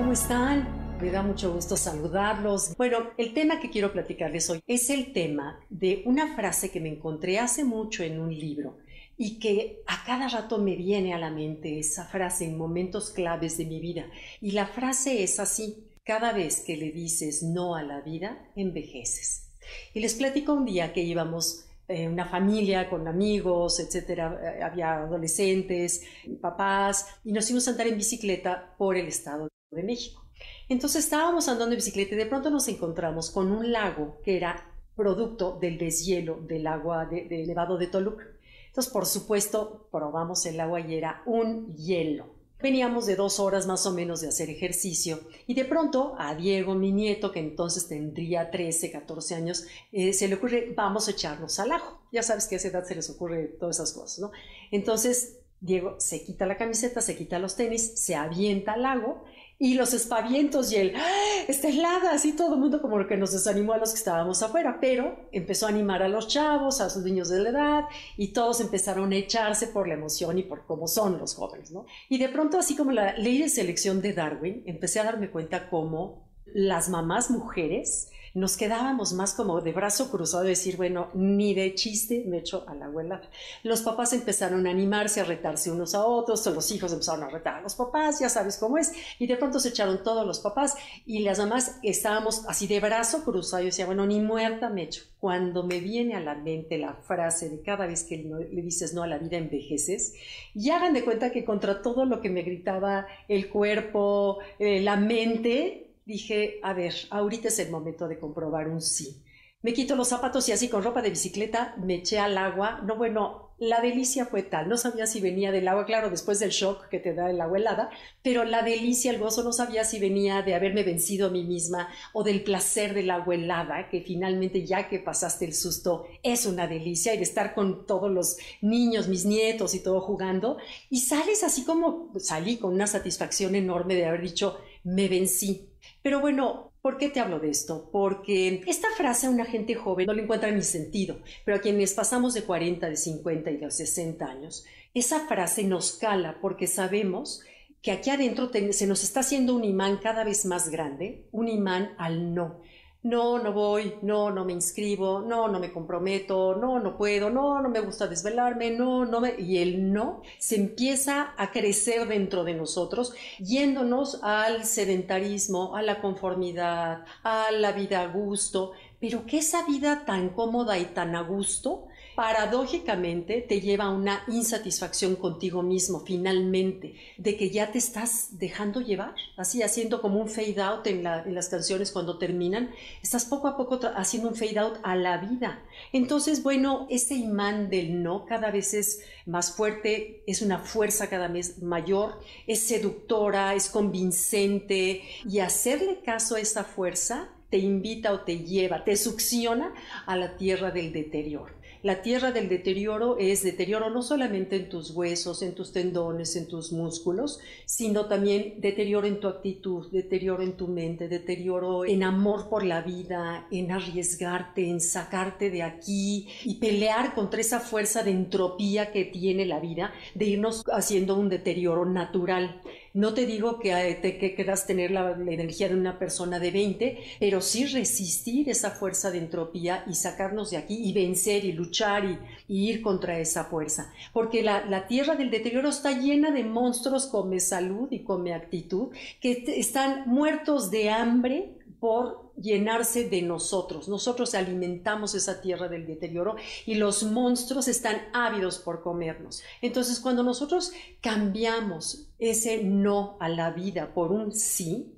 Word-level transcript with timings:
¿cómo 0.00 0.12
están? 0.12 0.66
Me 0.98 1.10
da 1.10 1.22
mucho 1.22 1.52
gusto 1.52 1.76
saludarlos. 1.76 2.74
Bueno, 2.78 3.10
el 3.18 3.34
tema 3.34 3.60
que 3.60 3.68
quiero 3.68 3.92
platicarles 3.92 4.48
hoy 4.48 4.62
es 4.66 4.88
el 4.88 5.12
tema 5.12 5.60
de 5.68 6.02
una 6.06 6.34
frase 6.34 6.70
que 6.70 6.80
me 6.80 6.88
encontré 6.88 7.38
hace 7.38 7.64
mucho 7.64 8.02
en 8.02 8.18
un 8.18 8.34
libro 8.34 8.78
y 9.18 9.38
que 9.38 9.82
a 9.86 10.02
cada 10.06 10.26
rato 10.28 10.56
me 10.56 10.74
viene 10.74 11.12
a 11.12 11.18
la 11.18 11.30
mente 11.30 11.78
esa 11.78 12.06
frase 12.06 12.46
en 12.46 12.56
momentos 12.56 13.10
claves 13.10 13.58
de 13.58 13.66
mi 13.66 13.78
vida. 13.78 14.06
Y 14.40 14.52
la 14.52 14.66
frase 14.66 15.22
es 15.22 15.38
así, 15.38 15.84
cada 16.02 16.32
vez 16.32 16.62
que 16.62 16.78
le 16.78 16.92
dices 16.92 17.42
no 17.42 17.74
a 17.74 17.82
la 17.82 18.00
vida, 18.00 18.48
envejeces. 18.56 19.50
Y 19.92 20.00
les 20.00 20.14
platico 20.14 20.54
un 20.54 20.64
día 20.64 20.94
que 20.94 21.02
íbamos 21.02 21.66
eh, 21.88 22.08
una 22.08 22.24
familia 22.24 22.88
con 22.88 23.06
amigos, 23.06 23.78
etcétera, 23.80 24.56
eh, 24.56 24.62
había 24.62 24.94
adolescentes, 24.94 26.04
papás, 26.40 27.06
y 27.22 27.32
nos 27.32 27.44
fuimos 27.44 27.68
a 27.68 27.72
andar 27.72 27.86
en 27.86 27.98
bicicleta 27.98 28.74
por 28.78 28.96
el 28.96 29.06
Estado 29.06 29.50
de 29.70 29.82
México. 29.82 30.24
Entonces 30.68 31.04
estábamos 31.04 31.48
andando 31.48 31.74
en 31.74 31.78
bicicleta 31.78 32.14
y 32.14 32.18
de 32.18 32.26
pronto 32.26 32.50
nos 32.50 32.66
encontramos 32.68 33.30
con 33.30 33.52
un 33.52 33.72
lago 33.72 34.18
que 34.24 34.36
era 34.36 34.66
producto 34.96 35.58
del 35.60 35.78
deshielo 35.78 36.40
del 36.42 36.66
agua 36.66 37.06
de, 37.06 37.24
de 37.26 37.44
elevado 37.44 37.78
de 37.78 37.86
Toluca. 37.86 38.24
Entonces, 38.66 38.92
por 38.92 39.06
supuesto, 39.06 39.88
probamos 39.90 40.44
el 40.46 40.60
agua 40.60 40.80
y 40.80 40.94
era 40.94 41.22
un 41.26 41.74
hielo. 41.76 42.26
Veníamos 42.62 43.06
de 43.06 43.16
dos 43.16 43.40
horas 43.40 43.66
más 43.66 43.86
o 43.86 43.92
menos 43.92 44.20
de 44.20 44.28
hacer 44.28 44.50
ejercicio 44.50 45.20
y 45.46 45.54
de 45.54 45.64
pronto 45.64 46.14
a 46.18 46.34
Diego, 46.34 46.74
mi 46.74 46.92
nieto, 46.92 47.32
que 47.32 47.40
entonces 47.40 47.88
tendría 47.88 48.50
13, 48.50 48.90
14 48.90 49.34
años, 49.34 49.64
eh, 49.92 50.12
se 50.12 50.28
le 50.28 50.34
ocurre, 50.34 50.74
vamos 50.76 51.08
a 51.08 51.12
echarnos 51.12 51.58
al 51.58 51.72
ajo. 51.72 52.02
Ya 52.12 52.22
sabes 52.22 52.46
que 52.46 52.56
a 52.56 52.58
esa 52.58 52.68
edad 52.68 52.84
se 52.84 52.94
les 52.94 53.08
ocurre 53.08 53.44
todas 53.58 53.76
esas 53.76 53.92
cosas, 53.92 54.18
¿no? 54.18 54.30
Entonces 54.70 55.38
Diego 55.60 55.96
se 55.98 56.22
quita 56.22 56.44
la 56.44 56.58
camiseta, 56.58 57.00
se 57.00 57.16
quita 57.16 57.38
los 57.38 57.56
tenis, 57.56 57.98
se 57.98 58.14
avienta 58.14 58.74
al 58.74 58.82
lago 58.82 59.24
y 59.62 59.74
los 59.74 59.92
espavientos 59.92 60.72
y 60.72 60.76
el 60.76 60.96
¡Ah! 60.96 61.44
está 61.46 61.68
helada, 61.68 62.12
así 62.12 62.32
todo 62.32 62.54
el 62.54 62.60
mundo 62.60 62.80
como 62.80 63.06
que 63.06 63.18
nos 63.18 63.32
desanimó 63.32 63.74
a 63.74 63.76
los 63.76 63.90
que 63.90 63.98
estábamos 63.98 64.42
afuera, 64.42 64.78
pero 64.80 65.28
empezó 65.32 65.66
a 65.66 65.68
animar 65.68 66.02
a 66.02 66.08
los 66.08 66.28
chavos, 66.28 66.80
a 66.80 66.88
sus 66.88 67.04
niños 67.04 67.28
de 67.28 67.40
la 67.40 67.50
edad 67.50 67.84
y 68.16 68.28
todos 68.28 68.62
empezaron 68.62 69.12
a 69.12 69.16
echarse 69.16 69.66
por 69.66 69.86
la 69.86 69.94
emoción 69.94 70.38
y 70.38 70.44
por 70.44 70.64
cómo 70.64 70.88
son 70.88 71.18
los 71.18 71.34
jóvenes, 71.34 71.70
¿no? 71.72 71.84
Y 72.08 72.16
de 72.16 72.30
pronto, 72.30 72.58
así 72.58 72.74
como 72.74 72.90
la 72.90 73.12
ley 73.18 73.36
de 73.36 73.50
selección 73.50 74.00
de 74.00 74.14
Darwin, 74.14 74.62
empecé 74.64 74.98
a 74.98 75.04
darme 75.04 75.30
cuenta 75.30 75.68
cómo 75.68 76.26
las 76.46 76.88
mamás 76.88 77.30
mujeres 77.30 78.08
nos 78.34 78.56
quedábamos 78.56 79.12
más 79.12 79.34
como 79.34 79.60
de 79.60 79.72
brazo 79.72 80.10
cruzado, 80.10 80.44
decir, 80.44 80.76
bueno, 80.76 81.08
ni 81.14 81.54
de 81.54 81.74
chiste 81.74 82.24
me 82.26 82.38
echo 82.38 82.64
a 82.68 82.74
la 82.74 82.86
abuela. 82.86 83.22
Los 83.62 83.82
papás 83.82 84.12
empezaron 84.12 84.66
a 84.66 84.70
animarse, 84.70 85.20
a 85.20 85.24
retarse 85.24 85.70
unos 85.70 85.94
a 85.94 86.04
otros, 86.04 86.46
los 86.46 86.70
hijos 86.70 86.92
empezaron 86.92 87.24
a 87.24 87.28
retar 87.30 87.56
a 87.56 87.60
los 87.60 87.74
papás, 87.74 88.20
ya 88.20 88.28
sabes 88.28 88.56
cómo 88.58 88.78
es, 88.78 88.92
y 89.18 89.26
de 89.26 89.36
pronto 89.36 89.60
se 89.60 89.70
echaron 89.70 90.02
todos 90.02 90.26
los 90.26 90.40
papás 90.40 90.76
y 91.06 91.20
las 91.20 91.38
mamás 91.38 91.78
estábamos 91.82 92.44
así 92.48 92.66
de 92.66 92.80
brazo 92.80 93.24
cruzado. 93.24 93.62
Yo 93.62 93.66
decía, 93.66 93.86
bueno, 93.86 94.06
ni 94.06 94.20
muerta 94.20 94.68
me 94.70 94.82
echo. 94.82 95.02
Cuando 95.18 95.64
me 95.64 95.80
viene 95.80 96.14
a 96.14 96.20
la 96.20 96.34
mente 96.34 96.78
la 96.78 96.94
frase 96.94 97.50
de 97.50 97.60
cada 97.60 97.86
vez 97.86 98.04
que 98.04 98.16
le 98.16 98.62
dices 98.62 98.94
no 98.94 99.02
a 99.02 99.06
la 99.06 99.18
vida 99.18 99.36
envejeces, 99.36 100.14
y 100.54 100.70
hagan 100.70 100.94
de 100.94 101.04
cuenta 101.04 101.30
que 101.30 101.44
contra 101.44 101.82
todo 101.82 102.04
lo 102.04 102.20
que 102.20 102.30
me 102.30 102.42
gritaba 102.42 103.06
el 103.28 103.48
cuerpo, 103.48 104.38
eh, 104.58 104.80
la 104.80 104.96
mente, 104.96 105.89
dije, 106.10 106.60
a 106.62 106.74
ver, 106.74 106.94
ahorita 107.10 107.48
es 107.48 107.58
el 107.60 107.70
momento 107.70 108.08
de 108.08 108.18
comprobar 108.18 108.68
un 108.68 108.80
sí. 108.82 109.22
Me 109.62 109.74
quito 109.74 109.94
los 109.94 110.08
zapatos 110.08 110.48
y 110.48 110.52
así 110.52 110.68
con 110.68 110.82
ropa 110.82 111.02
de 111.02 111.10
bicicleta 111.10 111.74
me 111.76 111.96
eché 111.96 112.18
al 112.18 112.38
agua. 112.38 112.80
No, 112.82 112.96
bueno, 112.96 113.50
la 113.58 113.82
delicia 113.82 114.24
fue 114.24 114.42
tal. 114.42 114.70
No 114.70 114.78
sabía 114.78 115.06
si 115.06 115.20
venía 115.20 115.52
del 115.52 115.68
agua, 115.68 115.84
claro, 115.84 116.08
después 116.08 116.40
del 116.40 116.48
shock 116.48 116.88
que 116.88 116.98
te 116.98 117.12
da 117.12 117.28
el 117.28 117.42
agua 117.42 117.58
helada, 117.58 117.90
pero 118.22 118.44
la 118.44 118.62
delicia, 118.62 119.10
el 119.10 119.18
gozo, 119.18 119.44
no 119.44 119.52
sabía 119.52 119.84
si 119.84 120.00
venía 120.00 120.40
de 120.40 120.54
haberme 120.54 120.82
vencido 120.82 121.26
a 121.26 121.30
mí 121.30 121.44
misma 121.44 121.90
o 122.14 122.24
del 122.24 122.42
placer 122.42 122.94
del 122.94 123.10
agua 123.10 123.34
helada, 123.34 123.90
que 123.90 124.00
finalmente 124.00 124.64
ya 124.64 124.88
que 124.88 124.98
pasaste 124.98 125.44
el 125.44 125.52
susto 125.52 126.06
es 126.22 126.46
una 126.46 126.66
delicia 126.66 127.12
y 127.12 127.18
de 127.18 127.24
estar 127.24 127.52
con 127.54 127.86
todos 127.86 128.10
los 128.10 128.38
niños, 128.62 129.08
mis 129.08 129.26
nietos 129.26 129.74
y 129.74 129.82
todo 129.82 130.00
jugando. 130.00 130.56
Y 130.88 131.00
sales 131.00 131.44
así 131.44 131.64
como 131.64 132.14
salí 132.18 132.56
con 132.56 132.72
una 132.72 132.86
satisfacción 132.86 133.54
enorme 133.54 133.94
de 133.94 134.06
haber 134.06 134.22
dicho, 134.22 134.58
me 134.84 135.06
vencí 135.08 135.69
pero 136.02 136.20
bueno, 136.20 136.72
¿por 136.82 136.98
qué 136.98 137.08
te 137.08 137.20
hablo 137.20 137.40
de 137.40 137.50
esto? 137.50 137.88
Porque 137.92 138.62
esta 138.66 138.88
frase 138.96 139.26
a 139.26 139.30
una 139.30 139.44
gente 139.44 139.74
joven 139.74 140.06
no 140.06 140.12
le 140.12 140.22
encuentra 140.22 140.50
ni 140.50 140.62
sentido, 140.62 141.20
pero 141.44 141.58
a 141.58 141.60
quienes 141.60 141.94
pasamos 141.94 142.34
de 142.34 142.42
40, 142.42 142.88
de 142.88 142.96
50 142.96 143.50
y 143.50 143.56
de 143.56 143.70
60 143.70 144.24
años, 144.24 144.64
esa 144.94 145.26
frase 145.26 145.64
nos 145.64 145.92
cala 145.92 146.38
porque 146.40 146.66
sabemos 146.66 147.42
que 147.82 147.92
aquí 147.92 148.10
adentro 148.10 148.50
se 148.72 148.86
nos 148.86 149.04
está 149.04 149.20
haciendo 149.20 149.54
un 149.54 149.64
imán 149.64 149.98
cada 150.02 150.24
vez 150.24 150.44
más 150.44 150.68
grande, 150.68 151.26
un 151.32 151.48
imán 151.48 151.94
al 151.98 152.34
no 152.34 152.60
no, 153.02 153.38
no 153.38 153.52
voy, 153.52 153.94
no, 154.02 154.30
no 154.30 154.44
me 154.44 154.52
inscribo, 154.52 155.20
no, 155.20 155.48
no 155.48 155.58
me 155.58 155.72
comprometo, 155.72 156.56
no, 156.56 156.78
no 156.80 156.98
puedo, 156.98 157.30
no, 157.30 157.62
no 157.62 157.70
me 157.70 157.80
gusta 157.80 158.06
desvelarme, 158.06 158.70
no, 158.70 159.06
no 159.06 159.20
me... 159.20 159.34
Y 159.38 159.58
el 159.58 159.90
no 159.92 160.20
se 160.38 160.56
empieza 160.56 161.32
a 161.38 161.50
crecer 161.50 162.06
dentro 162.08 162.44
de 162.44 162.54
nosotros, 162.54 163.14
yéndonos 163.38 164.20
al 164.22 164.66
sedentarismo, 164.66 165.76
a 165.76 165.82
la 165.82 166.00
conformidad, 166.02 167.06
a 167.22 167.50
la 167.52 167.72
vida 167.72 168.02
a 168.02 168.08
gusto, 168.08 168.72
pero 169.00 169.26
que 169.26 169.38
esa 169.38 169.64
vida 169.66 170.04
tan 170.04 170.28
cómoda 170.30 170.78
y 170.78 170.84
tan 170.84 171.16
a 171.16 171.22
gusto 171.22 171.88
paradójicamente 172.20 173.40
te 173.40 173.62
lleva 173.62 173.84
a 173.84 173.90
una 173.90 174.24
insatisfacción 174.28 175.16
contigo 175.16 175.62
mismo 175.62 176.00
finalmente, 176.00 176.94
de 177.16 177.34
que 177.34 177.48
ya 177.48 177.72
te 177.72 177.78
estás 177.78 178.38
dejando 178.38 178.82
llevar, 178.82 179.14
así 179.38 179.62
haciendo 179.62 180.02
como 180.02 180.20
un 180.20 180.28
fade 180.28 180.60
out 180.60 180.86
en, 180.86 181.02
las 181.02 181.48
canciones 181.48 181.92
cuando 181.92 182.18
terminan, 182.18 182.72
estás 183.02 183.24
poco 183.24 183.48
a 183.48 183.56
poco 183.56 183.80
haciendo 183.96 184.28
un 184.28 184.34
fade 184.34 184.58
out 184.58 184.78
a 184.82 184.96
la 184.96 185.16
vida. 185.16 185.62
Entonces, 185.94 186.42
bueno, 186.42 186.86
este 186.90 187.14
imán 187.14 187.70
del 187.70 188.02
no 188.02 188.26
cada 188.26 188.50
vez 188.50 188.74
es 188.74 189.00
más 189.24 189.52
fuerte, 189.52 190.22
es 190.26 190.42
una 190.42 190.58
fuerza 190.58 191.08
cada 191.08 191.28
vez 191.28 191.62
mayor, 191.62 192.20
es 192.46 192.60
seductora, 192.64 193.54
es 193.54 193.70
convincente 193.70 195.02
y 195.26 195.38
hacerle 195.38 196.00
caso 196.02 196.34
a 196.34 196.40
esa 196.40 196.64
fuerza 196.64 197.30
te 197.50 197.58
invita 197.58 198.12
o 198.12 198.20
te 198.20 198.38
lleva, 198.38 198.84
te 198.84 198.96
succiona 198.96 199.74
a 200.06 200.16
la 200.16 200.36
tierra 200.36 200.70
del 200.70 200.92
deterioro. 200.92 201.60
La 201.82 202.02
tierra 202.02 202.30
del 202.30 202.50
deterioro 202.50 203.16
es 203.18 203.42
deterioro 203.42 203.88
no 203.88 204.02
solamente 204.02 204.56
en 204.56 204.68
tus 204.68 204.90
huesos, 204.90 205.40
en 205.40 205.54
tus 205.54 205.72
tendones, 205.72 206.36
en 206.36 206.46
tus 206.46 206.72
músculos, 206.72 207.40
sino 207.64 208.04
también 208.04 208.60
deterioro 208.60 209.06
en 209.06 209.18
tu 209.18 209.28
actitud, 209.28 209.90
deterioro 209.90 210.42
en 210.42 210.58
tu 210.58 210.68
mente, 210.68 211.08
deterioro 211.08 211.86
en 211.86 212.02
amor 212.02 212.50
por 212.50 212.64
la 212.64 212.82
vida, 212.82 213.46
en 213.50 213.72
arriesgarte, 213.72 214.68
en 214.68 214.82
sacarte 214.82 215.48
de 215.48 215.62
aquí 215.62 216.28
y 216.44 216.56
pelear 216.56 217.14
contra 217.14 217.40
esa 217.40 217.60
fuerza 217.60 218.02
de 218.02 218.10
entropía 218.10 218.92
que 218.92 219.06
tiene 219.06 219.46
la 219.46 219.58
vida, 219.58 219.94
de 220.14 220.26
irnos 220.26 220.62
haciendo 220.70 221.16
un 221.16 221.30
deterioro 221.30 221.86
natural. 221.86 222.60
No 222.92 223.14
te 223.14 223.24
digo 223.24 223.60
que, 223.60 223.70
eh, 223.72 223.94
te, 223.94 224.18
que 224.18 224.34
quieras 224.34 224.66
tener 224.66 224.90
la, 224.90 225.12
energía 225.12 225.68
de 225.68 225.76
una 225.76 225.98
persona 225.98 226.40
de 226.40 226.50
20, 226.50 226.98
pero 227.20 227.40
sí 227.40 227.66
resistir 227.66 228.48
esa 228.48 228.72
fuerza 228.72 229.10
de 229.10 229.18
entropía 229.18 229.84
y 229.88 229.94
sacarnos 229.94 230.50
de 230.50 230.56
aquí 230.56 230.76
y 230.82 230.92
vencer 230.92 231.44
y 231.44 231.52
luchar 231.52 232.04
y, 232.04 232.18
ir 232.48 232.82
contra 232.82 233.18
esa 233.20 233.44
fuerza. 233.44 233.92
Porque 234.12 234.42
la, 234.42 234.64
la, 234.66 234.88
tierra 234.88 235.14
del 235.14 235.30
deterioro 235.30 235.68
está 235.68 235.92
llena 235.92 236.32
de 236.32 236.42
monstruos 236.42 237.06
come 237.06 237.38
salud 237.38 237.88
y 237.92 238.00
come 238.00 238.34
actitud 238.34 238.88
que 239.20 239.44
están 239.56 240.04
muertos 240.06 240.70
de 240.70 240.90
hambre 240.90 241.59
por 241.80 242.30
llenarse 242.36 243.08
de 243.08 243.22
nosotros. 243.22 243.88
Nosotros 243.88 244.34
alimentamos 244.34 245.14
esa 245.14 245.40
tierra 245.40 245.68
del 245.68 245.86
deterioro 245.86 246.36
y 246.66 246.74
los 246.74 247.02
monstruos 247.02 247.68
están 247.68 248.02
ávidos 248.12 248.58
por 248.58 248.82
comernos. 248.82 249.42
Entonces, 249.62 249.98
cuando 249.98 250.22
nosotros 250.22 250.72
cambiamos 251.00 252.08
ese 252.18 252.62
no 252.62 253.16
a 253.18 253.28
la 253.28 253.50
vida 253.50 253.94
por 253.94 254.12
un 254.12 254.32
sí, 254.32 254.94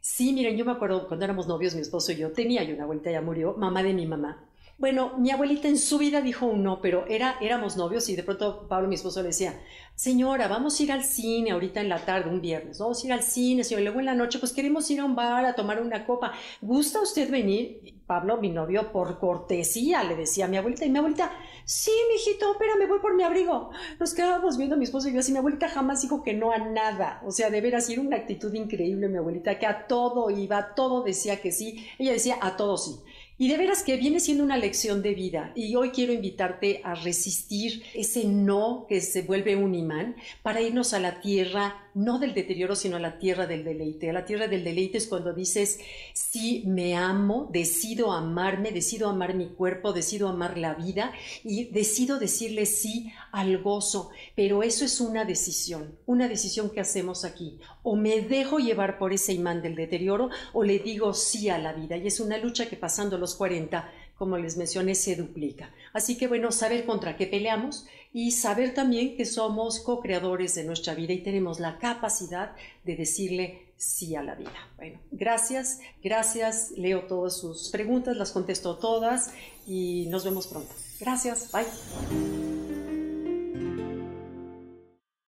sí, 0.00 0.32
miren, 0.32 0.56
yo 0.56 0.64
me 0.64 0.72
acuerdo 0.72 1.06
cuando 1.06 1.24
éramos 1.24 1.46
novios, 1.46 1.74
mi 1.74 1.80
esposo 1.80 2.12
y 2.12 2.16
yo, 2.16 2.32
tenía 2.32 2.64
yo 2.64 2.74
una 2.74 2.84
abuelita, 2.84 3.10
ya 3.10 3.22
murió, 3.22 3.54
mamá 3.54 3.82
de 3.82 3.94
mi 3.94 4.06
mamá. 4.06 4.44
Bueno, 4.76 5.16
mi 5.18 5.30
abuelita 5.30 5.68
en 5.68 5.78
su 5.78 5.98
vida 5.98 6.20
dijo 6.20 6.46
un 6.46 6.64
no, 6.64 6.80
pero 6.80 7.06
era, 7.06 7.36
éramos 7.40 7.76
novios 7.76 8.08
y 8.08 8.16
de 8.16 8.24
pronto 8.24 8.66
Pablo, 8.66 8.88
mi 8.88 8.96
esposo, 8.96 9.22
le 9.22 9.28
decía, 9.28 9.62
señora, 9.94 10.48
vamos 10.48 10.78
a 10.78 10.82
ir 10.82 10.90
al 10.90 11.04
cine 11.04 11.52
ahorita 11.52 11.80
en 11.80 11.88
la 11.88 12.04
tarde, 12.04 12.28
un 12.28 12.40
viernes, 12.40 12.80
vamos 12.80 13.00
a 13.02 13.06
ir 13.06 13.12
al 13.12 13.22
cine, 13.22 13.62
señor, 13.62 13.84
luego 13.84 14.00
en 14.00 14.06
la 14.06 14.16
noche, 14.16 14.40
pues 14.40 14.52
queremos 14.52 14.90
ir 14.90 14.98
a 14.98 15.04
un 15.04 15.14
bar 15.14 15.46
a 15.46 15.54
tomar 15.54 15.80
una 15.80 16.04
copa. 16.04 16.32
¿Gusta 16.60 17.00
usted 17.00 17.30
venir? 17.30 17.94
Pablo, 18.04 18.36
mi 18.38 18.50
novio, 18.50 18.90
por 18.90 19.18
cortesía, 19.20 20.02
le 20.02 20.16
decía 20.16 20.46
a 20.46 20.48
mi 20.48 20.56
abuelita, 20.56 20.84
y 20.84 20.90
mi 20.90 20.98
abuelita, 20.98 21.30
sí, 21.64 21.92
mijito, 22.12 22.50
espérame, 22.50 22.88
voy 22.88 22.98
por 22.98 23.14
mi 23.14 23.22
abrigo. 23.22 23.70
Nos 24.00 24.12
quedábamos 24.12 24.58
viendo 24.58 24.76
mi 24.76 24.84
esposo 24.84 25.08
y 25.08 25.12
yo 25.12 25.20
así, 25.20 25.30
mi 25.30 25.38
abuelita 25.38 25.68
jamás 25.68 26.02
dijo 26.02 26.24
que 26.24 26.34
no 26.34 26.50
a 26.50 26.58
nada, 26.58 27.22
o 27.24 27.30
sea, 27.30 27.48
de 27.48 27.60
veras, 27.60 27.88
era 27.88 28.02
una 28.02 28.16
actitud 28.16 28.52
increíble 28.52 29.08
mi 29.08 29.18
abuelita, 29.18 29.58
que 29.58 29.66
a 29.66 29.86
todo 29.86 30.30
iba, 30.30 30.58
a 30.58 30.74
todo 30.74 31.04
decía 31.04 31.40
que 31.40 31.52
sí, 31.52 31.86
ella 31.98 32.12
decía 32.12 32.38
a 32.42 32.56
todo 32.56 32.76
sí. 32.76 32.96
Y 33.36 33.48
de 33.48 33.56
veras 33.56 33.82
que 33.82 33.96
viene 33.96 34.20
siendo 34.20 34.44
una 34.44 34.56
lección 34.56 35.02
de 35.02 35.14
vida. 35.14 35.52
Y 35.56 35.74
hoy 35.74 35.90
quiero 35.90 36.12
invitarte 36.12 36.80
a 36.84 36.94
resistir 36.94 37.82
ese 37.92 38.24
no 38.24 38.86
que 38.88 39.00
se 39.00 39.22
vuelve 39.22 39.56
un 39.56 39.74
imán 39.74 40.16
para 40.42 40.60
irnos 40.60 40.94
a 40.94 41.00
la 41.00 41.20
tierra, 41.20 41.83
no 41.94 42.18
del 42.18 42.34
deterioro, 42.34 42.76
sino 42.76 42.96
a 42.96 43.00
la 43.00 43.18
tierra 43.18 43.46
del 43.46 43.64
deleite. 43.64 44.10
A 44.10 44.12
la 44.12 44.24
tierra 44.24 44.48
del 44.48 44.64
deleite 44.64 44.98
es 44.98 45.06
cuando 45.06 45.32
dices, 45.32 45.78
sí, 46.12 46.64
me 46.66 46.96
amo, 46.96 47.48
decido 47.52 48.12
amarme, 48.12 48.72
decido 48.72 49.08
amar 49.08 49.34
mi 49.34 49.48
cuerpo, 49.48 49.92
decido 49.92 50.28
amar 50.28 50.58
la 50.58 50.74
vida 50.74 51.12
y 51.42 51.66
decido 51.66 52.18
decirle 52.18 52.66
sí 52.66 53.12
al 53.32 53.62
gozo. 53.62 54.10
Pero 54.34 54.62
eso 54.62 54.84
es 54.84 55.00
una 55.00 55.24
decisión, 55.24 55.96
una 56.06 56.28
decisión 56.28 56.70
que 56.70 56.80
hacemos 56.80 57.24
aquí. 57.24 57.58
O 57.82 57.96
me 57.96 58.20
dejo 58.20 58.58
llevar 58.58 58.98
por 58.98 59.12
ese 59.12 59.32
imán 59.32 59.62
del 59.62 59.76
deterioro 59.76 60.30
o 60.52 60.64
le 60.64 60.78
digo 60.80 61.14
sí 61.14 61.48
a 61.48 61.58
la 61.58 61.72
vida. 61.72 61.96
Y 61.96 62.06
es 62.06 62.20
una 62.20 62.38
lucha 62.38 62.68
que 62.68 62.76
pasando 62.76 63.18
los 63.18 63.34
40, 63.34 63.88
como 64.16 64.38
les 64.38 64.56
mencioné, 64.56 64.94
se 64.94 65.16
duplica. 65.16 65.70
Así 65.92 66.16
que 66.16 66.28
bueno, 66.28 66.52
saber 66.52 66.84
contra 66.86 67.16
qué 67.16 67.26
peleamos 67.26 67.86
y 68.12 68.30
saber 68.30 68.74
también 68.74 69.16
que 69.16 69.24
somos 69.24 69.80
co-creadores 69.80 70.54
de 70.54 70.64
nuestra 70.64 70.94
vida 70.94 71.12
y 71.12 71.22
tenemos 71.22 71.60
la 71.60 71.78
capacidad 71.78 72.52
de 72.84 72.96
decirle 72.96 73.64
sí 73.76 74.14
a 74.14 74.22
la 74.22 74.34
vida. 74.34 74.68
Bueno, 74.76 75.00
gracias, 75.10 75.80
gracias. 76.02 76.72
Leo 76.76 77.02
todas 77.02 77.36
sus 77.36 77.70
preguntas, 77.70 78.16
las 78.16 78.30
contesto 78.30 78.76
todas 78.76 79.32
y 79.66 80.06
nos 80.08 80.24
vemos 80.24 80.46
pronto. 80.46 80.72
Gracias, 81.00 81.50
bye. 81.52 82.33